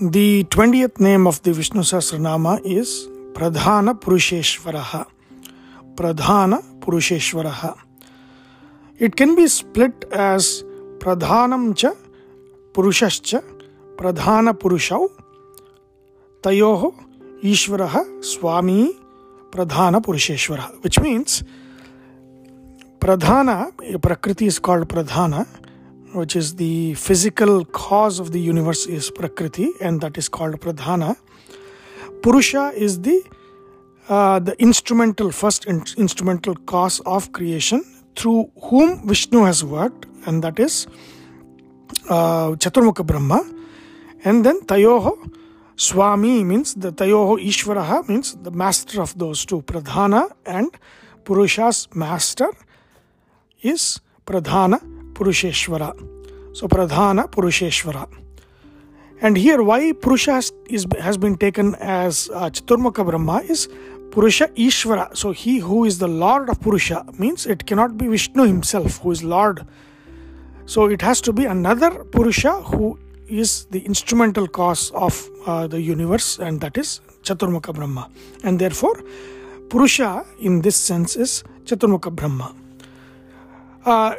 [0.00, 5.08] The 20th name of the Vishnu Sahasranama is Pradhana Purusheshwaraha.
[5.96, 7.76] Pradhana Purusheshwaraha.
[9.00, 10.62] It can be split as
[10.98, 11.94] Pradhanam cha
[12.74, 13.42] Purushascha
[13.96, 15.10] Pradhana Purushau
[16.42, 16.94] Tayoho
[17.42, 18.96] Ishvaraha Swami
[19.50, 21.42] Pradhana Purusheshwara, which means
[23.00, 25.44] Pradhana, Prakriti is called Pradhana,
[26.12, 31.16] which is the physical cause of the universe is Prakriti, and that is called Pradhana.
[32.22, 33.22] Purusha is the
[34.08, 37.84] uh, the instrumental first in- instrumental cause of creation
[38.16, 40.86] through whom Vishnu has worked, and that is
[42.08, 43.44] uh, Chaturmukha Brahma.
[44.24, 45.30] And then Tayoho
[45.76, 50.70] Swami means the Tayoho Ishvaraha means the master of those two, Pradhana and
[51.24, 52.50] Purusha's master
[53.62, 56.56] is Pradhana Purusheshwara.
[56.56, 58.08] So Pradhana Purusheshwara.
[59.20, 60.40] And here, why Purusha
[61.00, 63.68] has been taken as uh, Chaturmukha Brahma is
[64.12, 65.16] Purusha Ishvara.
[65.16, 69.10] So he who is the Lord of Purusha means it cannot be Vishnu himself who
[69.10, 69.66] is Lord.
[70.66, 75.80] So it has to be another Purusha who is the instrumental cause of uh, the
[75.80, 78.08] universe, and that is Chaturmukha Brahma.
[78.44, 79.02] And therefore,
[79.68, 82.54] Purusha in this sense is Chaturmukha Brahma.
[83.84, 84.14] Uh,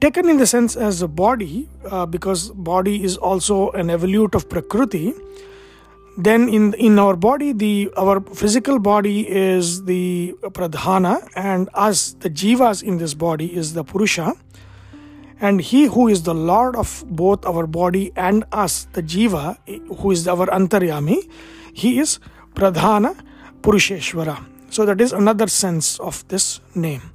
[0.00, 4.48] taken in the sense as a body, uh, because body is also an evolute of
[4.48, 5.14] Prakriti,
[6.18, 12.28] then in in our body, the our physical body is the Pradhana, and us, the
[12.28, 14.34] Jivas in this body, is the Purusha.
[15.40, 19.58] And he who is the Lord of both our body and us, the Jiva,
[19.98, 21.28] who is our Antaryami,
[21.72, 22.20] he is
[22.54, 23.16] Pradhana
[23.62, 24.44] Purusheshwara.
[24.70, 27.10] So that is another sense of this name.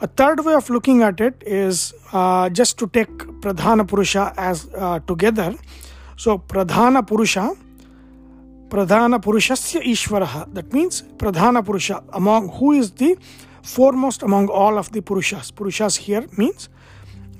[0.00, 3.08] A third way of looking at it is uh, just to take
[3.40, 5.56] Pradhana Purusha as uh, together.
[6.16, 7.56] So Pradhana Purusha,
[8.68, 10.54] Pradhana Purushasya Ishvaraha.
[10.54, 13.18] That means Pradhana Purusha, among who is the
[13.62, 15.50] foremost among all of the Purushas.
[15.52, 16.68] Purushas here means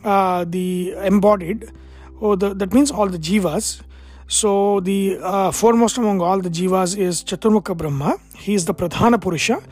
[0.03, 1.71] uh, the embodied,
[2.19, 3.83] or that means all the jivas.
[4.27, 8.17] So the uh, foremost among all the jivas is Chaturmukha Brahma.
[8.37, 9.63] He is the Pradhana Purusha,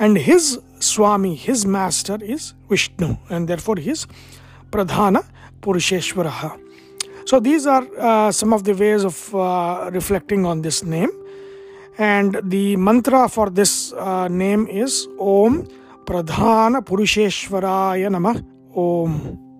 [0.00, 0.58] and his
[0.92, 4.06] Swami, his master is Vishnu, and therefore he is
[4.70, 5.24] Pradhana
[5.62, 6.58] Purusheshwaraha.
[7.24, 11.10] So these are uh, some of the ways of uh, reflecting on this name.
[11.98, 15.66] And the mantra for this uh, name is Om
[16.04, 18.44] Pradhana Purusheshwaraya Namah
[18.76, 19.51] Om.